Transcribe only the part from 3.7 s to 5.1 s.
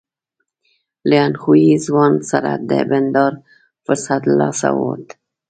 فرصت له لاسه ووت.